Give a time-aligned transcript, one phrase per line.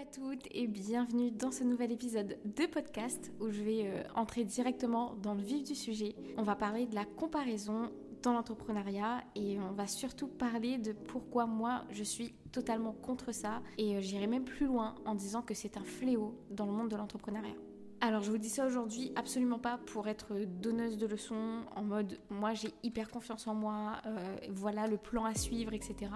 [0.00, 4.44] à toutes et bienvenue dans ce nouvel épisode de podcast où je vais euh, entrer
[4.44, 6.14] directement dans le vif du sujet.
[6.38, 7.90] On va parler de la comparaison
[8.22, 13.60] dans l'entrepreneuriat et on va surtout parler de pourquoi moi je suis totalement contre ça
[13.76, 16.88] et euh, j'irai même plus loin en disant que c'est un fléau dans le monde
[16.88, 17.56] de l'entrepreneuriat.
[18.00, 22.18] Alors je vous dis ça aujourd'hui absolument pas pour être donneuse de leçons en mode
[22.30, 26.10] moi j'ai hyper confiance en moi, euh, voilà le plan à suivre, etc.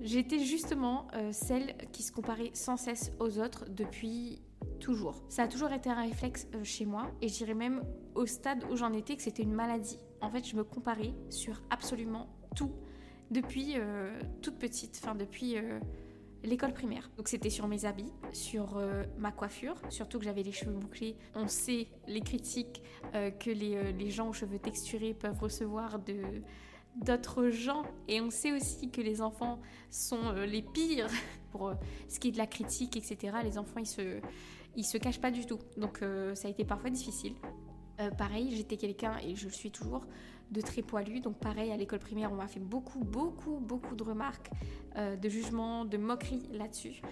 [0.00, 4.42] J'étais justement euh, celle qui se comparait sans cesse aux autres depuis
[4.78, 5.24] toujours.
[5.28, 7.82] Ça a toujours été un réflexe euh, chez moi et j'irais même
[8.14, 9.98] au stade où j'en étais que c'était une maladie.
[10.20, 12.72] En fait, je me comparais sur absolument tout
[13.30, 15.56] depuis euh, toute petite, enfin depuis
[16.44, 17.10] l'école primaire.
[17.16, 18.80] Donc c'était sur mes habits, sur
[19.18, 21.16] ma coiffure, surtout que j'avais les cheveux bouclés.
[21.34, 26.42] On sait les critiques que les, les, gens aux cheveux texturés peuvent recevoir de
[26.96, 27.82] d'autres gens.
[28.08, 29.60] Et on sait aussi que les enfants
[29.90, 31.10] sont euh, les pires
[31.52, 31.74] pour euh,
[32.08, 33.38] ce qui est de la critique, etc.
[33.44, 34.20] Les enfants, ils se,
[34.76, 35.58] ils se cachent pas du tout.
[35.76, 37.34] Donc euh, ça a été parfois difficile.
[38.18, 40.04] pareil, j'étais quelqu'un, et je le suis toujours,
[40.50, 41.20] de très poilu.
[41.20, 44.50] Donc pareil, à l'école primaire, on m'a fait beaucoup, beaucoup, beaucoup de remarques,
[44.96, 47.02] de jugements, de moqueries là-dessus.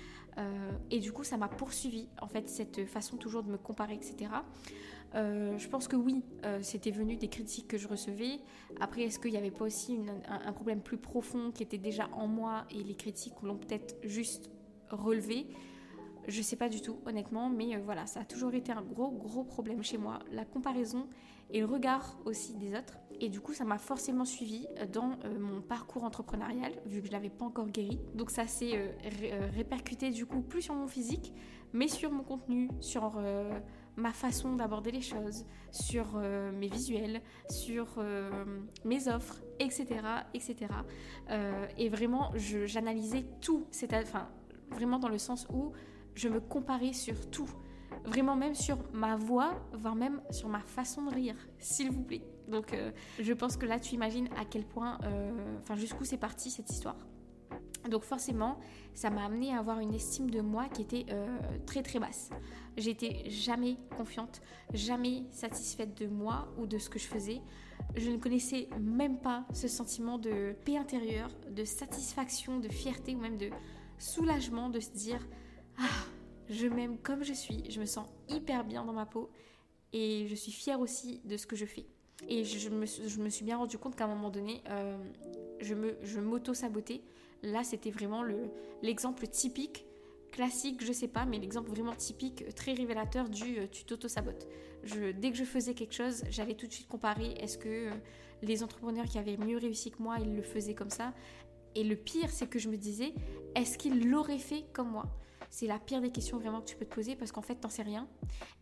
[0.90, 4.30] et du coup, ça m'a poursuivi, en fait, cette façon toujours de me comparer, etc.
[5.14, 8.40] Euh, je pense que oui, euh, c'était venu des critiques que je recevais.
[8.80, 9.96] Après, est-ce qu'il n'y avait pas aussi
[10.26, 14.50] un, problème plus profond qui était déjà en moi et les critiques l'ont peut-être juste
[14.90, 15.46] relevé?
[16.26, 18.82] Je ne sais pas du tout, honnêtement, mais euh, voilà, ça a toujours été un
[18.82, 20.18] gros, gros problème chez moi.
[20.32, 21.06] La comparaison
[21.50, 22.98] et le regard aussi des autres.
[23.20, 27.30] Et du coup, ça m'a forcément suivi dans mon parcours entrepreneurial, vu que je l'avais
[27.30, 28.00] pas encore guéri.
[28.14, 28.96] Donc ça s'est
[29.54, 31.32] répercuté du coup plus sur mon physique,
[31.72, 33.20] mais sur mon contenu, sur
[33.96, 38.30] ma façon d'aborder les choses, sur euh, mes visuels, sur euh,
[38.84, 39.86] mes offres, etc.
[40.34, 40.56] etc.
[41.30, 44.28] Euh, et vraiment, j'analysais tout, enfin,
[44.70, 45.72] vraiment dans le sens où
[46.14, 47.48] je me comparais sur tout.
[48.04, 52.22] Vraiment même sur ma voix, voire même sur ma façon de rire, s'il vous plaît.
[52.48, 52.76] Donc
[53.18, 54.98] je pense que là tu imagines à quel point,
[55.62, 56.96] enfin jusqu'où c'est parti cette histoire.
[57.88, 58.58] Donc forcément,
[58.94, 61.26] ça m'a amené à avoir une estime de moi qui était euh,
[61.66, 62.30] très très basse.
[62.76, 64.40] J'étais jamais confiante,
[64.72, 67.42] jamais satisfaite de moi ou de ce que je faisais.
[67.96, 73.18] Je ne connaissais même pas ce sentiment de paix intérieure, de satisfaction, de fierté ou
[73.18, 73.50] même de
[73.98, 75.20] soulagement de se dire
[75.78, 76.06] ah,
[76.48, 79.30] je m'aime comme je suis, je me sens hyper bien dans ma peau
[79.92, 81.86] et je suis fière aussi de ce que je fais.
[82.28, 82.86] Et je me,
[83.28, 84.96] suis bien rendu compte qu'à un moment donné, euh,
[85.60, 87.02] je m'auto-sabotais
[87.44, 88.24] Là, c'était vraiment
[88.82, 89.84] l'exemple typique,
[90.32, 94.48] classique, je sais pas, mais l'exemple vraiment typique, très révélateur du euh, tu t'auto-sabotes.
[95.18, 97.90] dès que je faisais quelque chose, j'allais tout de suite comparer est-ce que euh,
[98.42, 101.12] les entrepreneurs qui avaient mieux réussi que moi, ils le faisaient comme ça?
[101.74, 103.12] Et le pire, c'est que je me disais
[103.54, 105.06] est-ce qu'ils l'auraient fait comme moi?
[105.54, 107.68] C'est la pire des questions vraiment que tu peux te poser parce qu'en fait, t'en
[107.68, 108.08] sais rien.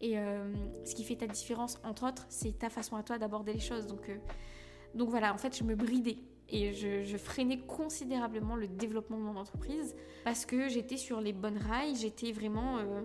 [0.03, 0.53] Et euh,
[0.85, 3.87] ce qui fait ta différence, entre autres, c'est ta façon à toi d'aborder les choses.
[3.87, 4.11] Donc,
[4.95, 6.19] donc voilà, en fait, je me bridais
[6.51, 11.57] et je, freinais considérablement le développement de mon entreprise parce que j'étais sur les bonnes
[11.57, 12.77] rails, j'étais vraiment...
[12.77, 13.03] Euh,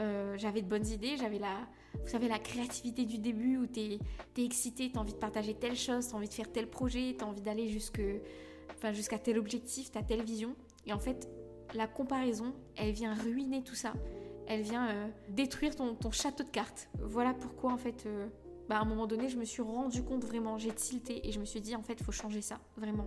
[0.00, 1.56] euh, j'avais de bonnes idées, j'avais la,
[1.94, 3.98] vous savez, la créativité du début où tu es,
[4.36, 7.14] excité, tu as envie de partager telle chose, tu as envie de faire tel projet,
[7.16, 7.74] tu as envie d'aller
[8.74, 10.54] enfin, jusqu'à tel objectif, tu as telle vision.
[10.86, 11.30] Et en fait,
[11.74, 13.92] la comparaison, elle vient ruiner tout ça.
[14.46, 16.88] Elle vient euh, détruire ton, château de cartes.
[17.00, 18.06] Voilà pourquoi en fait
[18.68, 21.40] bah, à un moment donné, je me suis rendu compte vraiment, j'ai tilté et je
[21.40, 23.06] me suis dit en fait, il faut changer ça, vraiment.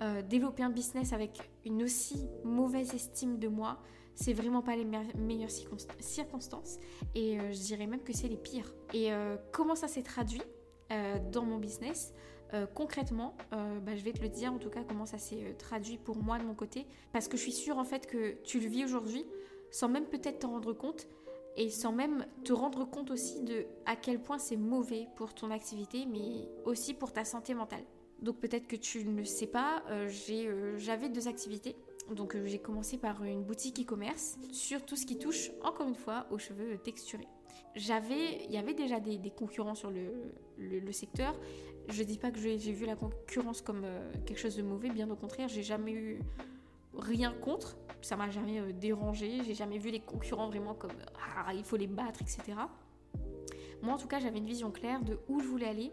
[0.00, 3.78] Euh, développer un business avec une aussi mauvaise estime de moi,
[4.14, 5.50] c'est vraiment pas les meilleures
[6.00, 6.78] circonstances
[7.14, 8.74] et euh, je dirais même que c'est les pires.
[8.92, 10.42] Et euh, comment ça s'est traduit?
[11.30, 12.12] Dans mon business
[12.74, 16.18] concrètement, bah, je vais te le dire en tout cas comment ça s'est traduit pour
[16.18, 18.84] moi de mon côté, parce que je suis sûre en fait que tu le vis
[18.84, 19.24] aujourd'hui
[19.72, 21.08] sans même peut-être t'en rendre compte,
[21.56, 25.50] et sans même te rendre compte aussi de à quel point c'est mauvais pour ton
[25.50, 27.84] activité, mais aussi pour ta santé mentale.
[28.20, 31.74] Donc peut-être que tu ne le sais pas, euh, euh, j'avais deux activités.
[32.10, 35.94] Donc euh, j'ai commencé par une boutique e-commerce sur tout ce qui touche, encore une
[35.94, 37.28] fois, aux cheveux texturés.
[37.74, 40.12] J'avais, il y avait déjà des, concurrents sur le,
[40.62, 41.34] le, secteur.
[41.88, 43.84] Je dis pas que j'ai vu la concurrence comme
[44.26, 46.18] quelque chose de mauvais, bien au contraire, j'ai jamais eu
[46.96, 50.92] rien contre, ça m'a jamais euh, dérangé, j'ai jamais vu les concurrents vraiment comme
[51.36, 52.58] ah, il faut les battre, etc.
[53.82, 55.92] Moi en tout cas j'avais une vision claire de où je voulais aller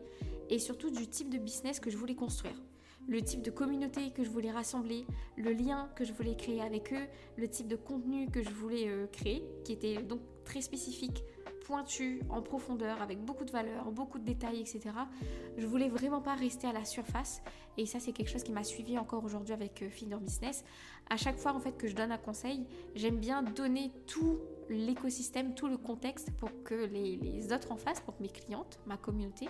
[0.50, 2.56] et surtout du type de business que je voulais construire.
[3.08, 5.06] Le type de communauté que je voulais rassembler,
[5.36, 7.08] le lien que je voulais créer avec eux,
[7.38, 11.24] le type de contenu que je voulais euh, créer, qui était donc très spécifique
[11.70, 14.90] pointu, en profondeur, avec beaucoup de valeur, beaucoup de détails, etc.
[15.56, 17.44] Je voulais vraiment pas rester à la surface.
[17.78, 20.64] Et ça, c'est quelque chose qui m'a suivi encore aujourd'hui avec euh, Business.
[21.12, 25.54] À chaque fois en fait que je donne un conseil, j'aime bien donner tout l'écosystème,
[25.54, 28.98] tout le contexte pour que les, les autres en face, pour que mes clientes, ma
[28.98, 29.48] communauté,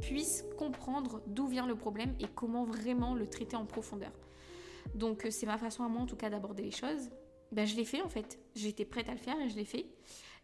[0.00, 4.10] puissent comprendre d'où vient le problème et comment vraiment le traiter en profondeur.
[4.96, 7.08] Donc euh, c'est ma façon à moi en tout cas d'aborder les choses.
[7.52, 8.36] Ben, je l'ai fait en fait.
[8.56, 9.86] J'étais prête à le faire et je l'ai fait.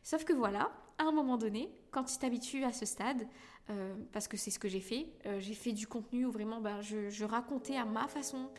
[0.04, 3.26] Sauf que voilà, à un moment donné, quand tu t'habitues à ce stade,
[3.70, 6.60] euh, parce que c'est ce que j'ai fait, euh, j'ai fait du contenu où vraiment
[6.60, 8.50] ben, je, racontais à ma façon.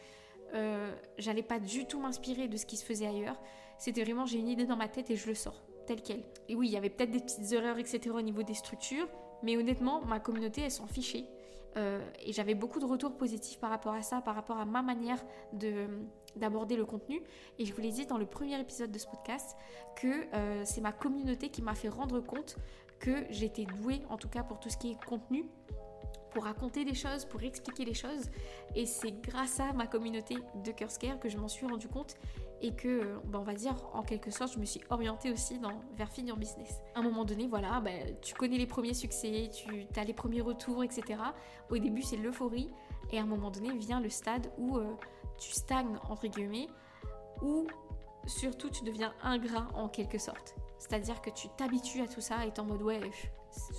[1.17, 3.39] J'allais pas du tout m'inspirer de ce qui se faisait ailleurs.
[3.79, 6.23] C'était vraiment, j'ai une idée dans ma tête et je le sors, tel quel.
[6.47, 8.11] Et oui, il y avait peut-être des petites erreurs, etc.
[8.13, 9.07] au niveau des structures,
[9.41, 11.25] mais honnêtement, ma communauté, elle s'en fichait.
[11.77, 14.81] Euh, et j'avais beaucoup de retours positifs par rapport à ça, par rapport à ma
[14.81, 15.23] manière
[16.35, 17.21] d'aborder le contenu.
[17.59, 19.55] Et je vous l'ai dit dans le premier épisode de ce podcast
[19.95, 22.57] que euh, c'est ma communauté qui m'a fait rendre compte
[22.99, 25.45] que j'étais douée, en tout cas pour tout ce qui est contenu,
[26.31, 28.29] pour raconter des choses, pour expliquer les choses.
[28.75, 32.15] Et c'est grâce à ma communauté de Curse que je m'en suis rendu compte
[32.63, 35.73] et que, ben, on va dire, en quelque sorte, je me suis orientée aussi dans,
[35.97, 36.81] vers Finir Business.
[36.95, 40.39] À un moment donné, voilà, ben, tu connais les premiers succès, tu as les premiers
[40.39, 41.19] retours, etc.
[41.69, 42.69] Au début, c'est l'euphorie,
[43.11, 44.95] et à un moment donné, vient le stade où euh,
[45.37, 46.67] tu stagnes, entre guillemets,
[47.41, 47.67] où
[48.25, 50.55] surtout tu deviens ingrat en quelque sorte.
[50.79, 53.11] C'est-à-dire que tu t'habitues à tout ça et es en mode ouais,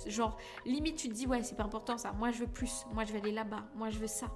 [0.07, 3.03] genre limite tu te dis ouais, c'est pas important ça, moi je veux plus, moi
[3.05, 4.27] je vais aller là-bas, moi je veux ça.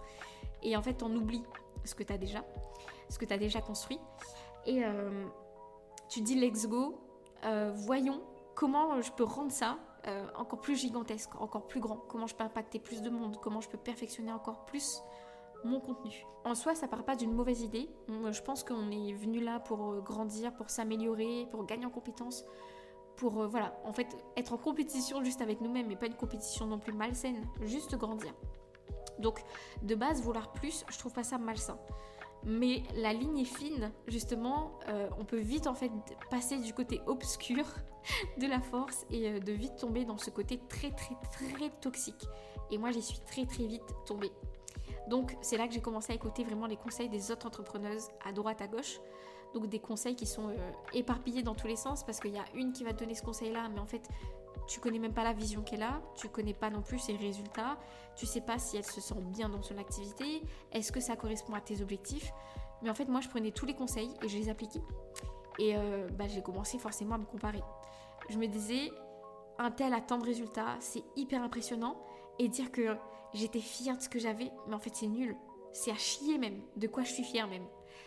[0.62, 1.44] Et en fait, on oublie
[1.86, 2.44] ce que tu as déjà,
[3.10, 4.00] ce que tu as déjà construit.
[4.66, 5.28] Et euh,
[6.10, 7.00] tu dis let's go,
[7.46, 8.22] euh, voyons
[8.56, 9.78] comment je peux rendre ça
[10.08, 13.62] euh, encore plus gigantesque, encore plus grand, comment je peux impacter plus de monde, comment
[13.62, 15.02] je peux perfectionner encore plus
[15.66, 16.26] mon contenu.
[16.46, 17.90] En soi, ça part pas d'une mauvaise idée.
[18.08, 22.46] Je pense qu'on est venu là pour grandir, pour s'améliorer, pour gagner en compétences,
[23.18, 26.80] pour voilà, en fait, être en compétition juste avec nous-mêmes, mais pas une compétition non
[26.80, 28.34] plus malsaine, juste grandir.
[29.20, 29.44] Donc,
[29.84, 31.78] de base, vouloir plus, je trouve pas ça malsain
[32.44, 35.92] mais la ligne est fine, justement, euh, on peut vite en fait
[36.30, 37.66] passer du côté obscur
[38.38, 42.28] de la force et euh, de vite tomber dans ce côté très très très toxique.
[42.72, 44.32] Et moi j'y suis très très vite tombée.
[45.10, 48.32] Donc c'est là que j'ai commencé à écouter vraiment les conseils des autres entrepreneuses à
[48.32, 49.00] droite à gauche.
[49.54, 52.46] Donc des conseils qui sont euh, éparpillés dans tous les sens parce qu'il y a
[52.54, 54.08] une qui va te donner ce conseil là, mais en fait
[54.70, 57.80] tu connais même pas la vision qu'elle a, tu connais pas non plus ses résultats,
[58.16, 61.56] tu sais pas si elle se sent bien dans son activité, est-ce que ça correspond
[61.56, 62.32] à tes objectifs?
[62.84, 64.82] Mais en fait, moi, je prenais tous les conseils et je les appliquais.
[65.58, 67.64] Et euh, bah, j'ai commencé forcément à me comparer.
[68.30, 68.92] Je me disais,
[69.58, 72.00] un tel a tant de résultats, c'est hyper impressionnant.
[72.38, 72.96] Et dire que
[73.34, 75.36] j'étais fière de ce que j'avais, mais en fait, c'est nul.
[75.74, 76.62] C'est à chier même.
[76.78, 77.66] De quoi je suis fière même.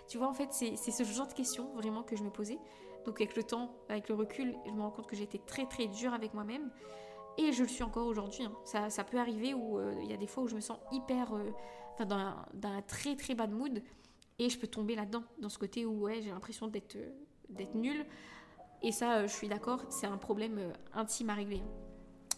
[0.08, 2.58] Tu vois, en fait, c'est ce genre de questions vraiment que je me posais.
[3.04, 5.66] Donc avec le temps, avec le recul, je me rends compte que j'ai été très
[5.66, 6.70] très dure avec moi-même.
[7.38, 8.44] Et je le suis encore aujourd'hui.
[8.44, 8.52] Hein.
[8.64, 10.78] Ça, ça, peut arriver où euh, il y a des fois où je me sens
[10.90, 11.32] hyper...
[11.34, 11.50] Euh,
[11.94, 13.82] enfin, dans, un, très très bad mood.
[14.38, 17.10] Et je peux tomber là-dedans, dans ce côté où ouais, j'ai l'impression d'être euh,
[17.48, 18.06] d'être nulle.
[18.82, 21.62] Et ça, je suis d'accord, c'est un problème intime à régler.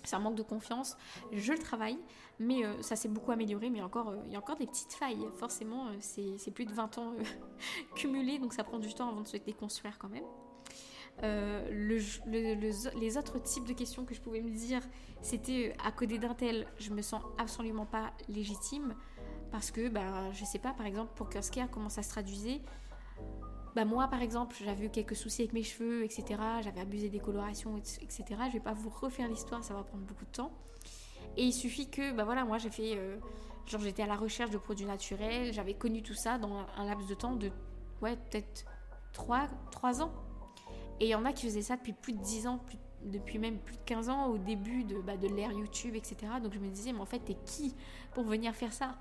[0.03, 0.97] C'est un manque de confiance.
[1.33, 1.97] Je le travaille,
[2.39, 3.71] mais ça s'est beaucoup amélioré.
[3.71, 5.27] Mais encore, il y a encore des petites failles.
[5.37, 7.15] Forcément, c'est plus de 20 ans
[7.95, 10.25] cumulés, donc ça prend du temps avant de se déconstruire quand même.
[11.23, 11.71] Euh,
[12.27, 14.81] les autres types de questions que je pouvais me dire,
[15.23, 18.95] c'était euh, à côté d'un tel, je me sens absolument pas légitime
[19.51, 22.61] parce que, ben, je sais pas, par exemple, pour Curse comment ça se traduisait.
[23.75, 26.41] Bah moi, par exemple, j'avais eu quelques soucis avec mes cheveux, etc.
[26.63, 28.25] J'avais abusé des colorations, etc.
[28.49, 30.53] Je vais pas vous refaire l'histoire, ça va prendre beaucoup de temps.
[31.37, 33.17] Et il suffit que, bah voilà, moi j'ai fait, euh,
[33.67, 37.09] genre j'étais à la recherche de produits naturels, j'avais connu tout ça dans un laps
[37.09, 37.51] de temps de,
[38.01, 38.65] ouais, peut-être
[39.13, 40.13] 3, 3 ans,
[41.01, 42.61] et il y en a qui faisaient ça depuis plus de 10 ans,
[43.05, 46.17] depuis même plus de 15 ans, au début de, bah, l'ère YouTube, etc.
[46.43, 47.75] Donc je me disais, mais en fait, t'es qui
[48.13, 48.97] pour venir faire ça?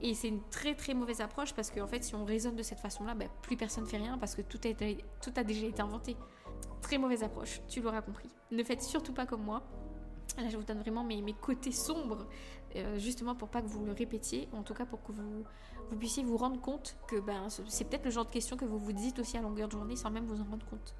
[0.00, 2.80] Et c'est une très très mauvaise approche parce qu'en fait, si on raisonne de cette
[2.80, 6.16] façon-là, bah, plus personne ne fait rien parce que tout a, déjà été inventé.
[6.82, 8.28] Très mauvaise approche, tu l'auras compris.
[8.50, 9.62] Ne faites surtout pas comme moi.
[10.36, 12.28] Là, je vous donne vraiment mes, côtés sombres,
[12.76, 15.44] euh, justement pour pas que vous le répétiez, en tout cas pour que vous,
[15.90, 18.78] vous puissiez vous rendre compte que ben, c'est peut-être le genre de question que vous
[18.78, 20.94] vous dites aussi à longueur de journée sans même vous en rendre compte.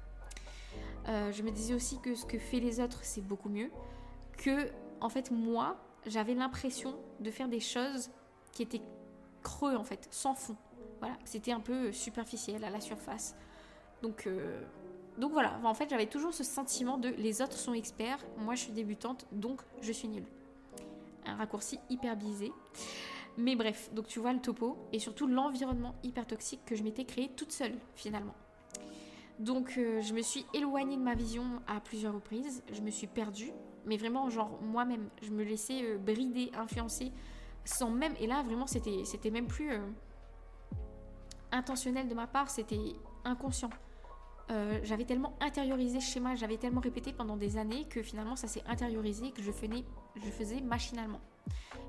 [1.07, 3.71] Euh, je me disais aussi que ce que fait les autres, c'est beaucoup mieux.
[4.37, 4.69] Que,
[5.01, 8.09] en fait, moi, j'avais l'impression de faire des choses
[8.51, 8.81] qui étaient
[9.41, 10.55] creux, en fait, sans fond.
[10.99, 13.35] Voilà, c'était un peu superficiel, à la surface.
[14.01, 14.61] Donc, euh,
[15.17, 18.61] donc voilà, en fait, j'avais toujours ce sentiment de les autres sont experts, moi je
[18.61, 20.25] suis débutante, donc je suis nulle.
[21.25, 22.53] Un raccourci hyper biaisé.
[23.37, 27.05] Mais bref, donc tu vois le topo et surtout l'environnement hyper toxique que je m'étais
[27.05, 28.33] créé toute seule finalement.
[29.39, 33.07] Donc euh, je me suis éloignée de ma vision à plusieurs reprises, je me suis
[33.07, 33.51] perdue,
[33.85, 37.13] mais vraiment genre moi-même, je me laissais euh, brider, influencer,
[37.63, 39.79] sans même, et là vraiment c'était, même plus euh,
[41.53, 43.69] intentionnel de ma part, c'était inconscient.
[44.83, 48.63] j'avais tellement intériorisé ce schéma, j'avais tellement répété pendant des années que finalement ça s'est
[48.67, 49.85] intériorisé que je faisais,
[50.17, 51.21] je faisais machinalement.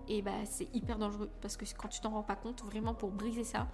[0.07, 3.11] Et bah c'est hyper dangereux parce que quand tu t'en rends pas compte, vraiment pour
[3.11, 3.66] briser ça,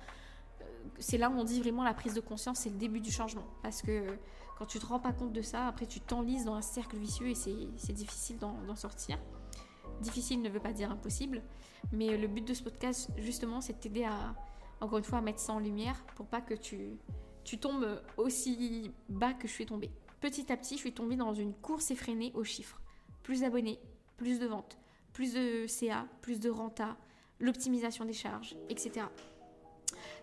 [0.98, 3.46] c'est là où on dit vraiment la prise de conscience, c'est le début du changement.
[3.62, 4.18] Parce que
[4.58, 7.28] quand tu te rends pas compte de ça, après tu t'enlises dans un cercle vicieux
[7.28, 9.18] et c'est difficile d'en sortir.
[10.00, 11.42] Difficile ne veut pas dire impossible,
[11.92, 14.34] mais le but de ce podcast, justement, c'est de t'aider à,
[14.80, 16.98] encore une fois, à mettre ça en lumière pour pas que tu,
[17.44, 19.90] tu tombes aussi bas que je suis tombée.
[20.20, 22.80] Petit à petit, je suis tombée dans une course effrénée aux chiffres.
[23.22, 23.78] Plus d'abonnés,
[24.16, 24.78] plus de ventes,
[25.12, 26.96] plus de CA, plus de renta,
[27.40, 29.06] l'optimisation des charges, etc.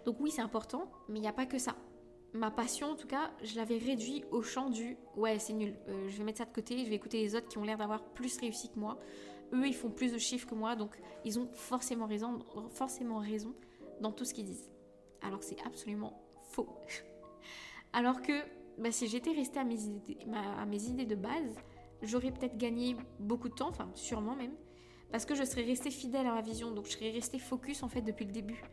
[0.06, 1.76] Donc oui, c'est important, mais il n'y a pas que ça.
[2.34, 6.10] Ma passion, en tout cas, je l'avais réduit au champ du ouais, c'est nul, euh,
[6.10, 8.04] je vais mettre ça de côté, je vais écouter les autres qui ont l'air d'avoir
[8.04, 8.98] plus réussi que moi.
[9.54, 12.40] Eux, ils font plus de chiffres que moi, donc ils ont forcément raison,
[12.72, 13.54] forcément raison
[14.02, 14.72] dans tout ce qu'ils disent.
[15.22, 16.68] Alors c'est absolument faux.
[17.94, 18.34] Alors que
[18.80, 21.56] bah, si j'étais restée à mes, idées, à mes idées de base,
[22.02, 24.56] j'aurais peut-être gagné beaucoup de temps, enfin sûrement même,
[25.12, 27.90] parce que je serais restée fidèle à ma vision, donc je serais restée focus en
[27.90, 28.64] fait depuis le début.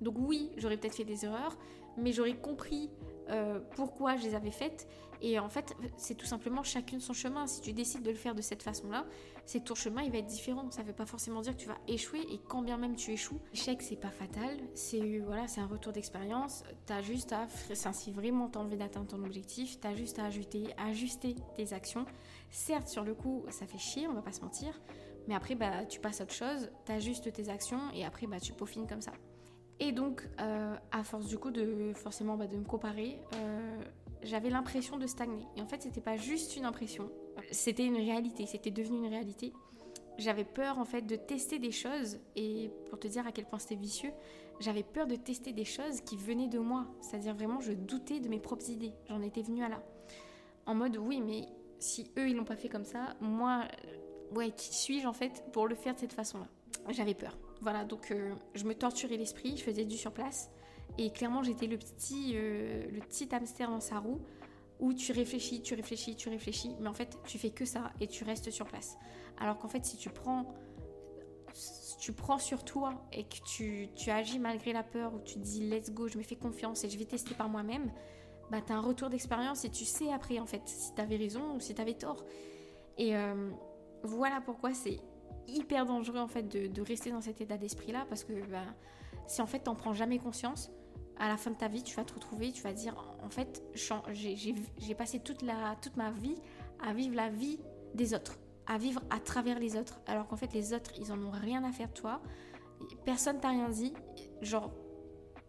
[0.00, 1.56] Donc oui, j'aurais peut-être fait des erreurs,
[1.96, 2.90] mais j'aurais compris
[3.30, 4.88] euh, pourquoi je les avais faites.
[5.20, 7.46] Et en fait, c'est tout simplement chacune son chemin.
[7.48, 9.04] Si tu décides de le faire de cette façon-là,
[9.46, 10.70] c'est ton chemin il va être différent.
[10.70, 12.20] Ça ne veut pas forcément dire que tu vas échouer.
[12.30, 14.56] Et quand bien même tu échoues, l'échec c'est pas fatal.
[14.74, 16.62] C'est voilà, c'est un retour d'expérience.
[16.86, 17.48] T'as juste à,
[17.92, 22.06] si vraiment t'as envie d'atteindre ton objectif, t'as juste à ajuster, ajuster tes actions.
[22.50, 24.80] Certes, sur le coup, ça fait chier, on va pas se mentir.
[25.26, 28.52] Mais après, bah, tu passes à autre chose, t'ajustes tes actions et après, bah, tu
[28.52, 29.12] peaufines comme ça.
[29.80, 33.82] Et donc, euh, à force du coup de forcément bah, de me comparer, euh,
[34.22, 35.44] j'avais l'impression de stagner.
[35.56, 37.10] Et en fait, c'était pas juste une impression,
[37.52, 39.52] c'était une réalité, c'était devenu une réalité.
[40.18, 43.60] J'avais peur en fait de tester des choses et pour te dire à quel point
[43.60, 44.10] c'était vicieux,
[44.58, 46.86] j'avais peur de tester des choses qui venaient de moi.
[47.00, 48.92] C'est-à-dire vraiment, je doutais de mes propres idées.
[49.08, 49.80] J'en étais venue à là.
[50.66, 51.46] En mode, oui, mais
[51.78, 53.62] si eux ils l'ont pas fait comme ça, moi,
[54.34, 56.48] ouais, qui suis-je en fait pour le faire de cette façon-là?
[56.90, 57.38] J'avais peur.
[57.60, 60.50] Voilà, donc euh, je me torturais l'esprit, je faisais du surplace.
[60.96, 64.20] Et clairement, j'étais le petit, euh, le petit hamster dans sa roue
[64.80, 68.06] où tu réfléchis, tu réfléchis, tu réfléchis, mais en fait, tu fais que ça et
[68.06, 68.96] tu restes sur place.
[69.38, 70.54] Alors qu'en fait, si tu prends,
[72.00, 75.68] tu prends sur toi et que tu, tu agis malgré la peur, ou tu dis
[75.68, 77.90] let's go, je me fais confiance et je vais tester par moi-même,
[78.50, 81.56] bah as un retour d'expérience et tu sais après en fait si tu avais raison
[81.56, 82.24] ou si tu avais tort.
[82.96, 83.50] Et euh,
[84.04, 85.00] voilà pourquoi c'est
[85.48, 88.62] hyper dangereux en fait de, rester dans cet état d'esprit là parce que bah,
[89.26, 90.70] si en fait t'en prends jamais conscience,
[91.18, 93.62] à la fin de ta vie tu vas te retrouver, tu vas dire en fait
[93.74, 96.36] j'ai passé toute, la, toute ma vie
[96.80, 97.58] à vivre la vie
[97.94, 101.20] des autres, à vivre à travers les autres, alors qu'en fait les autres ils en
[101.22, 102.22] ont rien à faire de toi,
[103.04, 103.92] personne t'a rien dit,
[104.42, 104.70] genre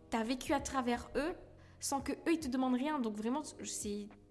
[0.09, 1.35] t'as vécu à travers eux
[1.79, 3.43] sans que eux ils te demandent rien, donc vraiment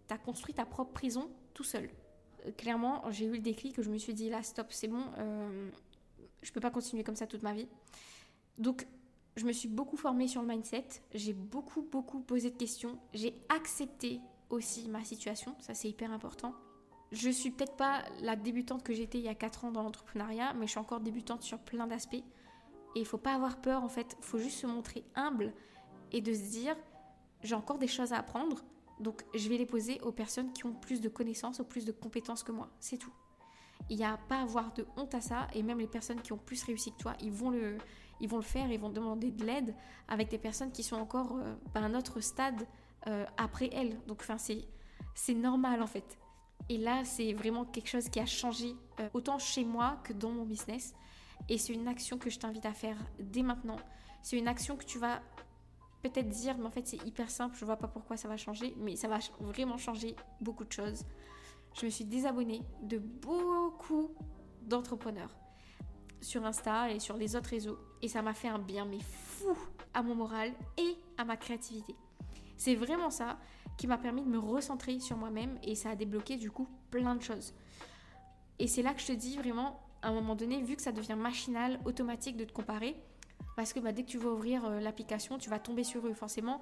[0.06, 1.88] t'as construit ta propre prison tout seul
[2.57, 5.71] clairement, j'ai eu le déclic que je me suis dit là, stop, c'est bon, euh,
[6.42, 7.68] je peux pas continuer comme ça toute ma vie.
[8.59, 8.87] Donc,
[9.37, 13.35] je me suis beaucoup formée sur le mindset, j'ai beaucoup, beaucoup posé de questions, j'ai
[13.49, 16.54] accepté aussi ma situation, ça c'est hyper important.
[17.12, 20.54] Je suis peut-être pas la débutante que j'étais il y a 4 ans dans l'entrepreneuriat,
[20.54, 22.14] mais je suis encore débutante sur plein d'aspects.
[22.14, 25.54] Et il faut pas avoir peur en fait, il faut juste se montrer humble
[26.12, 26.76] et de se dire
[27.42, 28.62] j'ai encore des choses à apprendre,
[29.00, 31.93] donc je vais les poser aux personnes qui ont plus de connaissances ou plus de
[31.93, 32.69] compétences que moi.
[32.81, 33.12] C'est tout.
[33.90, 35.47] Il n'y a pas à avoir de honte à ça.
[35.55, 37.78] Et même les personnes qui ont plus réussi que toi, ils vont le,
[38.21, 39.75] ils vont le faire, ils vont demander de l'aide
[40.09, 42.67] avec des personnes qui sont encore euh, à un autre stade
[43.07, 43.99] euh, après elles.
[44.07, 44.25] Donc
[45.14, 46.19] c'est normal en fait.
[46.69, 50.31] Et là, c'est vraiment quelque chose qui a changé euh, autant chez moi que dans
[50.31, 50.95] mon business.
[51.49, 53.78] Et c'est une action que je t'invite à faire dès maintenant.
[54.23, 55.23] C'est une action que tu vas
[56.02, 58.75] peut-être dire, mais en fait c'est hyper simple, je vois pas pourquoi ça va changer,
[58.78, 61.05] mais ça va vraiment changer beaucoup de choses.
[61.75, 64.11] Je me suis désabonnée de beaucoup
[64.62, 65.35] d'entrepreneurs
[66.21, 69.57] sur Insta et sur les autres réseaux et ça m'a fait un bien mais fou
[69.95, 71.95] à mon moral et à ma créativité.
[72.57, 73.38] C'est vraiment ça
[73.76, 77.14] qui m'a permis de me recentrer sur moi-même et ça a débloqué du coup plein
[77.14, 77.55] de choses.
[78.59, 80.90] Et c'est là que je te dis vraiment, à un moment donné, vu que ça
[80.90, 82.97] devient machinal, automatique de te comparer,
[83.57, 86.14] parce que bah, dès que tu vas ouvrir euh, l'application, tu vas tomber sur eux
[86.14, 86.61] forcément.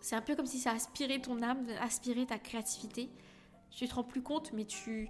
[0.00, 3.10] C'est un peu comme si ça aspirait ton âme, aspirait ta créativité.
[3.70, 5.08] Tu te rends plus compte, mais tu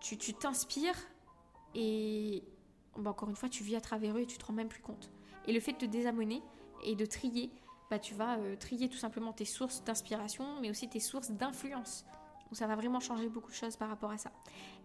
[0.00, 0.98] tu t'inspires
[1.74, 2.42] et
[3.04, 5.10] encore une fois, tu vis à travers eux et tu te rends même plus compte.
[5.46, 6.42] Et le fait de te désabonner
[6.84, 7.50] et de trier,
[7.90, 12.04] bah, tu vas euh, trier tout simplement tes sources d'inspiration, mais aussi tes sources d'influence.
[12.44, 14.30] Donc ça va vraiment changer beaucoup de choses par rapport à ça.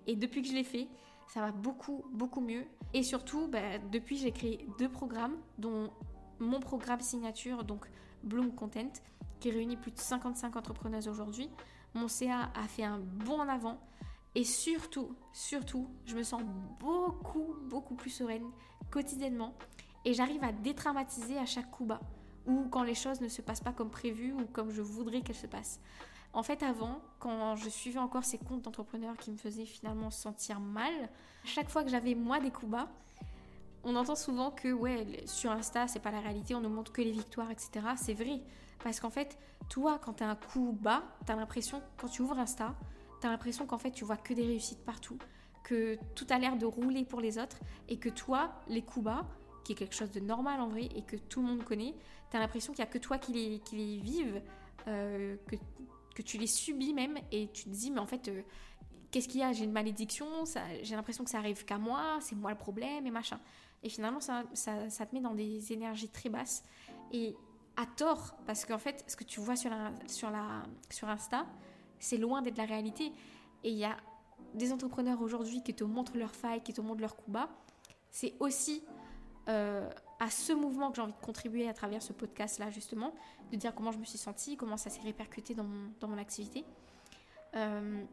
[0.08, 0.88] Et depuis que je l'ai fait,
[1.30, 2.66] ça va beaucoup, beaucoup mieux.
[2.94, 5.92] Et surtout, bah, depuis, j'ai créé deux programmes, dont
[6.40, 7.86] mon programme signature, donc
[8.24, 8.92] Bloom Content,
[9.40, 11.50] qui réunit plus de 55 entrepreneurs aujourd'hui.
[11.94, 13.80] Mon CA a fait un bond en avant.
[14.36, 16.42] Et surtout, surtout, je me sens
[16.80, 18.46] beaucoup, beaucoup plus sereine
[18.90, 19.54] quotidiennement.
[20.06, 22.02] Et j'arrive à détraumatiser à chaque coup bas.
[22.48, 25.36] Ou quand les choses ne se passent pas comme prévu ou comme je voudrais qu'elles
[25.36, 25.80] se passent.
[26.34, 30.60] En fait, avant, quand je suivais encore ces comptes d'entrepreneurs qui me faisaient finalement sentir
[30.60, 30.94] mal,
[31.44, 32.88] chaque fois que j'avais moi des coups bas,
[33.84, 37.02] on entend souvent que ouais, sur Insta, c'est pas la réalité, on ne montre que
[37.02, 37.88] les victoires, etc.
[37.96, 38.42] C'est vrai.
[38.84, 39.38] Parce qu'en fait,
[39.70, 42.76] toi, quand tu as un coup bas, tu as l'impression, quand tu ouvres Insta,
[43.22, 45.18] tu as l'impression qu'en fait, tu vois que des réussites partout,
[45.64, 49.26] que tout a l'air de rouler pour les autres, et que toi, les coups bas,
[49.64, 51.96] qui est quelque chose de normal en vrai, et que tout le monde connaît,
[52.32, 54.42] tu as l'impression qu'il n'y a que toi qui les, qui les vives,
[54.88, 55.56] euh, que,
[56.20, 58.42] que, tu les subis même, et tu te dis, mais en fait, euh,
[59.12, 59.52] qu'est-ce qu'il y a?
[59.54, 60.28] J'ai une malédiction,
[60.82, 63.40] j'ai l'impression que ça arrive qu'à moi, c'est moi le problème, et machin.
[63.84, 66.64] Et finalement, ça, ça, ça, te met dans des énergies très basses.
[67.12, 67.36] Et
[67.78, 71.46] à tort, parce qu'en fait, ce que tu vois sur, la, sur, la, sur Insta,
[71.98, 73.14] c'est loin d'être la réalité.
[73.64, 73.96] Et il y a
[74.54, 77.50] des entrepreneurs aujourd'hui qui te montrent leurs failles, qui te montrent leurs coups bas.
[78.10, 78.84] C'est aussi
[79.48, 83.14] euh, à ce mouvement que j'ai envie de contribuer à travers ce podcast-là, justement,
[83.52, 86.18] de dire comment je me suis sentie, comment ça s'est répercuté dans mon, dans mon
[86.18, 86.66] activité.
[87.56, 88.04] Euh,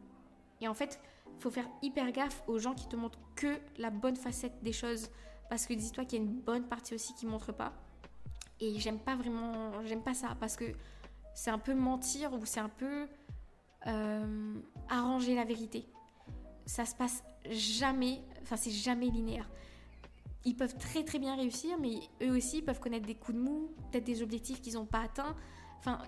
[0.61, 0.99] et en fait,
[1.35, 4.71] il faut faire hyper gaffe aux gens qui te montrent que la bonne facette des
[4.71, 5.09] choses,
[5.49, 7.73] parce que dis-toi qu'il y a une bonne partie aussi qui ne montre pas.
[8.59, 10.65] Et j'aime pas vraiment, j'aime pas ça parce que
[11.35, 13.07] c'est un peu mentir ou c'est un peu
[13.85, 14.59] euh,
[14.89, 15.85] arranger la vérité.
[16.65, 19.47] Ça se passe jamais, enfin c'est jamais linéaire.
[20.45, 23.71] Ils peuvent très très bien réussir, mais eux aussi peuvent connaître des coups de mou,
[23.91, 25.35] peut-être des objectifs qu'ils n'ont pas atteints.
[25.79, 25.99] Enfin,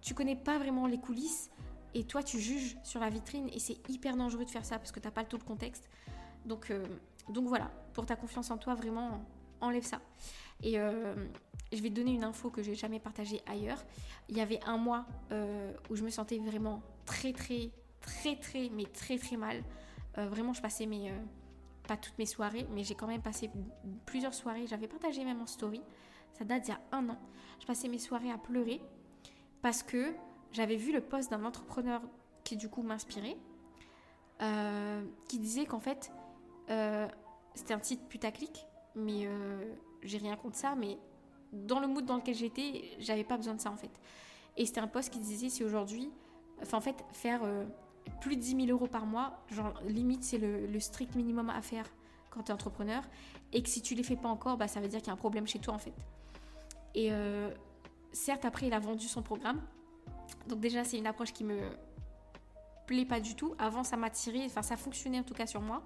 [0.00, 1.50] tu connais pas vraiment les coulisses
[1.94, 4.92] et toi tu juges sur la vitrine et c'est hyper dangereux de faire ça parce
[4.92, 5.88] que t'as pas tout le contexte.
[6.44, 6.84] Donc, euh,
[7.28, 9.20] donc voilà, pour ta confiance en toi, vraiment
[9.60, 10.00] enlève ça.
[10.62, 11.14] Et euh,
[11.72, 13.82] je vais te donner une info que j'ai jamais partagée ailleurs.
[14.28, 17.70] Il y avait un mois euh, où je me sentais vraiment très très
[18.00, 19.62] très très mais très très mal.
[20.16, 21.12] Euh, vraiment, je passais mes
[21.88, 23.50] pas toutes mes soirées, mais j'ai quand même passé
[24.06, 24.68] plusieurs soirées.
[24.68, 25.82] J'avais partagé même en story.
[26.34, 27.18] Ça date d'il y a un an.
[27.60, 28.80] Je passais mes soirées à pleurer
[29.62, 30.14] parce que
[30.52, 32.00] j'avais vu le post d'un entrepreneur
[32.44, 33.36] qui du coup m'inspirait,
[35.26, 36.12] qui disait qu'en fait
[37.54, 39.28] c'était un titre putaclic, mais
[40.02, 40.98] j'ai rien contre ça, mais
[41.52, 43.90] dans le mood dans lequel j'étais, j'avais pas besoin de ça en fait.
[44.56, 46.10] Et c'était un poste qui disait si aujourd'hui,
[46.62, 47.64] enfin en fait, faire euh,
[48.20, 51.86] plus de 10 000 euros par mois, genre limite c'est le, strict minimum à faire
[52.30, 53.02] quand tu es entrepreneur,
[53.52, 55.14] et que si tu les fais pas encore, bah, ça veut dire qu'il y a
[55.14, 55.94] un problème chez toi en fait.
[56.94, 57.50] Et euh,
[58.12, 59.60] certes, après, il a vendu son programme,
[60.46, 61.58] donc déjà c'est une approche qui me
[62.86, 63.54] plaît pas du tout.
[63.58, 65.82] Avant, ça m'a tiré, enfin ça fonctionnait en tout cas sur moi.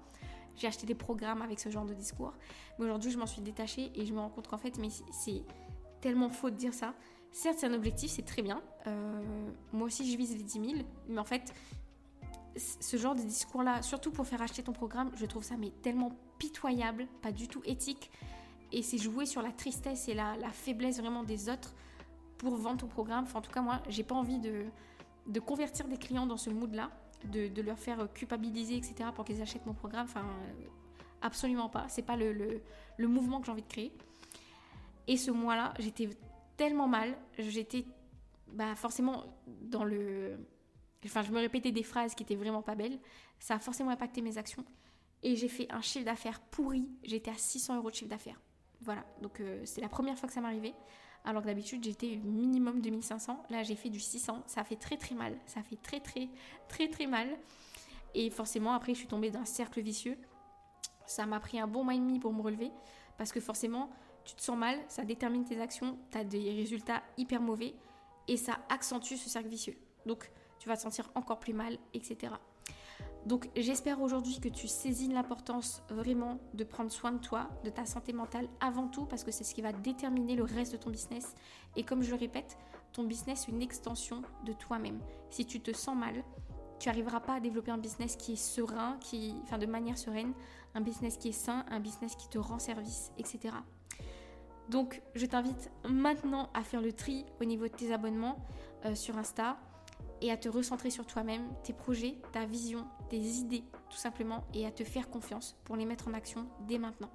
[0.55, 2.33] J'ai acheté des programmes avec ce genre de discours.
[2.77, 5.43] Mais aujourd'hui, je m'en suis détachée et je me rends compte qu'en fait, mais c'est
[6.01, 6.93] tellement faux de dire ça.
[7.31, 8.61] Certes, c'est un objectif, c'est très bien.
[8.85, 10.65] Euh, moi aussi, je vise les 10 000.
[11.07, 11.53] Mais en fait,
[12.55, 16.11] ce genre de discours-là, surtout pour faire acheter ton programme, je trouve ça mais tellement
[16.37, 18.11] pitoyable, pas du tout éthique.
[18.71, 21.73] Et c'est jouer sur la tristesse et la, faiblesse vraiment des autres
[22.37, 23.25] pour vendre ton programme.
[23.25, 24.65] Enfin, en tout cas, moi, j'ai pas envie de,
[25.27, 26.89] de convertir des clients dans ce mood-là
[27.25, 30.05] de, leur faire culpabiliser, etc., pour qu'ils achètent mon programme.
[30.05, 30.65] Enfin, euh,
[31.21, 31.85] absolument pas.
[31.87, 32.61] C'est pas le,
[32.99, 33.93] mouvement que j'ai envie de créer.
[35.07, 36.09] Et ce mois-là, j'étais
[36.57, 37.15] tellement mal.
[37.37, 37.85] J'étais
[38.47, 40.37] bah, forcément dans le.
[41.05, 42.99] Enfin, je me répétais des phrases qui étaient vraiment pas belles.
[43.39, 44.65] Ça a forcément impacté mes actions.
[45.21, 46.87] Et j'ai fait un chiffre d'affaires pourri.
[47.03, 48.39] J'étais à 600 euros de chiffre d'affaires.
[48.81, 49.05] Voilà.
[49.21, 50.73] Donc, euh, c'est la première fois que ça m'arrivait
[51.25, 53.45] alors que d'habitude j'étais minimum 2500.
[53.49, 56.29] Là j'ai fait du 600, ça fait très très mal, ça fait très très
[56.67, 57.29] très très mal.
[58.13, 60.17] Et forcément après je suis tombée d'un cercle vicieux.
[61.05, 62.71] Ça m'a pris un bon mois et demi pour me relever
[63.17, 63.89] parce que forcément
[64.25, 67.73] tu te sens mal, ça détermine tes actions, tu as des résultats hyper mauvais
[68.27, 69.77] et ça accentue ce cercle vicieux.
[70.05, 70.29] Donc
[70.63, 72.31] tu vas te sentir encore plus mal, etc.
[73.25, 77.85] Donc j'espère aujourd'hui que tu saisis l'importance vraiment de prendre soin de toi, de ta
[77.85, 80.89] santé mentale avant tout, parce que c'est ce qui va déterminer le reste de ton
[80.89, 81.35] business.
[81.75, 82.57] Et comme je le répète,
[82.93, 85.01] ton business est une extension de toi-même.
[85.31, 86.23] Si tu te sens mal,
[86.79, 90.31] tu n'arriveras pas à développer un business qui est serein, qui, enfin de manière sereine,
[90.75, 93.53] un business qui est sain, un business qui te rend service, etc.
[94.69, 98.37] Donc je t'invite maintenant à faire le tri au niveau de tes abonnements
[98.85, 99.57] euh, sur Insta
[100.23, 104.65] et à te recentrer sur toi-même, tes projets, ta vision, tes idées tout simplement et
[104.65, 107.11] à te faire confiance pour les mettre en action dès maintenant.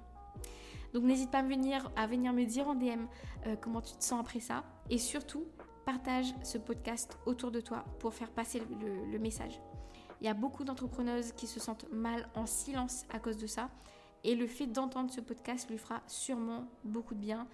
[0.93, 3.07] Donc n'hésite pas à venir, à venir me dire en DM
[3.47, 4.63] euh, comment tu te sens après ça.
[4.91, 5.45] Et surtout,
[5.85, 8.61] partage ce podcast autour de toi pour faire passer
[9.11, 9.59] le, message.
[10.21, 13.71] Il y a beaucoup d'entrepreneuses qui se sentent mal en silence à cause de ça.
[14.23, 17.47] Et le fait d'entendre ce podcast lui fera sûrement beaucoup de bien.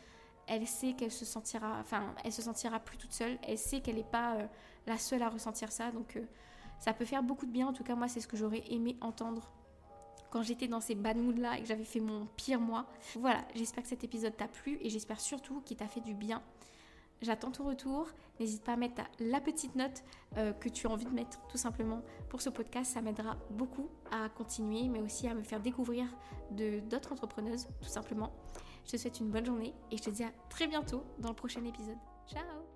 [0.47, 3.37] Elle sait qu'elle se sentira, enfin, elle se sentira plus toute seule.
[3.43, 4.47] Elle sait qu'elle n'est pas euh,
[4.85, 5.91] la seule à ressentir ça.
[5.91, 6.25] Donc, euh,
[6.79, 7.67] ça peut faire beaucoup de bien.
[7.67, 9.51] En tout cas, moi, c'est ce que j'aurais aimé entendre
[10.29, 12.85] quand j'étais dans ces bad moods là et que j'avais fait mon pire mois.
[13.15, 16.41] Voilà, j'espère que cet épisode t'a plu et j'espère surtout qu'il t'a fait du bien.
[17.21, 18.09] J'attends ton retour.
[18.39, 20.03] N'hésite pas à mettre la petite note
[20.37, 22.91] euh, que tu as envie de mettre tout simplement pour ce podcast.
[22.93, 26.05] Ça m'aidera beaucoup à continuer, mais aussi à me faire découvrir
[26.51, 28.33] d'autres entrepreneuses tout simplement.
[28.85, 31.35] Je te souhaite une bonne journée et je te dis à très bientôt dans le
[31.35, 31.97] prochain épisode.
[32.27, 32.74] Ciao